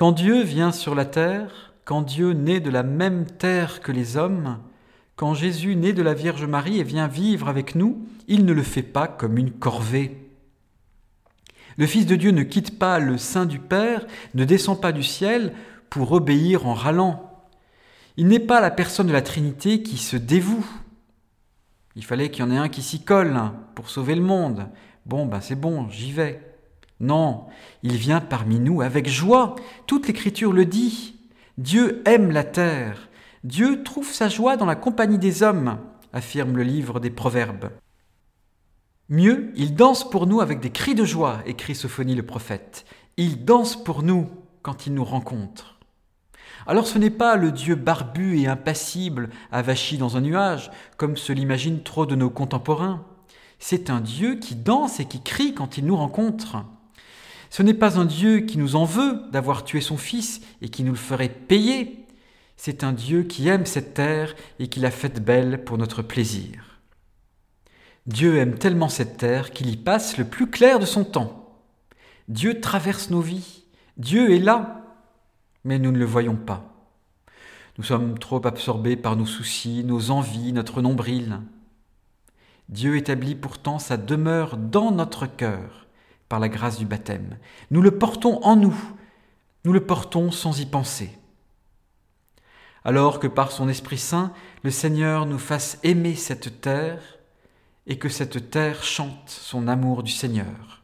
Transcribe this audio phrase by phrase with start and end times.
[0.00, 4.16] Quand Dieu vient sur la terre, quand Dieu naît de la même terre que les
[4.16, 4.58] hommes,
[5.14, 8.62] quand Jésus naît de la Vierge Marie et vient vivre avec nous, il ne le
[8.62, 10.30] fait pas comme une corvée.
[11.76, 15.02] Le Fils de Dieu ne quitte pas le sein du Père, ne descend pas du
[15.02, 15.52] ciel
[15.90, 17.44] pour obéir en râlant.
[18.16, 20.66] Il n'est pas la personne de la Trinité qui se dévoue.
[21.94, 23.38] Il fallait qu'il y en ait un qui s'y colle
[23.74, 24.66] pour sauver le monde.
[25.04, 26.49] Bon, ben c'est bon, j'y vais.
[27.00, 27.46] Non,
[27.82, 29.56] il vient parmi nous avec joie.
[29.86, 31.16] Toute l'Écriture le dit.
[31.56, 33.08] Dieu aime la terre.
[33.42, 35.78] Dieu trouve sa joie dans la compagnie des hommes,
[36.12, 37.70] affirme le livre des Proverbes.
[39.08, 42.84] Mieux, il danse pour nous avec des cris de joie, écrit Sophonie le prophète.
[43.16, 44.28] Il danse pour nous
[44.62, 45.78] quand il nous rencontre.
[46.66, 51.32] Alors ce n'est pas le Dieu barbu et impassible, avachi dans un nuage, comme se
[51.32, 53.04] l'imaginent trop de nos contemporains.
[53.58, 56.58] C'est un Dieu qui danse et qui crie quand il nous rencontre.
[57.50, 60.84] Ce n'est pas un Dieu qui nous en veut d'avoir tué son Fils et qui
[60.84, 62.06] nous le ferait payer,
[62.56, 66.80] c'est un Dieu qui aime cette terre et qui l'a faite belle pour notre plaisir.
[68.06, 71.58] Dieu aime tellement cette terre qu'il y passe le plus clair de son temps.
[72.28, 73.64] Dieu traverse nos vies.
[73.96, 74.96] Dieu est là,
[75.64, 76.70] mais nous ne le voyons pas.
[77.78, 81.40] Nous sommes trop absorbés par nos soucis, nos envies, notre nombril.
[82.68, 85.88] Dieu établit pourtant sa demeure dans notre cœur
[86.30, 87.36] par la grâce du baptême.
[87.70, 88.74] Nous le portons en nous,
[89.66, 91.20] nous le portons sans y penser
[92.84, 97.18] alors que par son Esprit Saint, le Seigneur nous fasse aimer cette terre
[97.86, 100.79] et que cette terre chante son amour du Seigneur.